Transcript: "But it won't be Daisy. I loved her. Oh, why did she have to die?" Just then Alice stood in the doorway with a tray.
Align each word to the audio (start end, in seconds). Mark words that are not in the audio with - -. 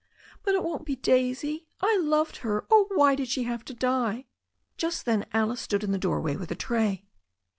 "But 0.41 0.55
it 0.55 0.63
won't 0.63 0.87
be 0.87 0.95
Daisy. 0.95 1.67
I 1.79 1.95
loved 1.97 2.37
her. 2.37 2.65
Oh, 2.71 2.87
why 2.95 3.13
did 3.13 3.27
she 3.27 3.43
have 3.43 3.63
to 3.65 3.73
die?" 3.75 4.25
Just 4.75 5.05
then 5.05 5.27
Alice 5.31 5.61
stood 5.61 5.83
in 5.83 5.91
the 5.91 5.99
doorway 5.99 6.35
with 6.35 6.49
a 6.49 6.55
tray. 6.55 7.05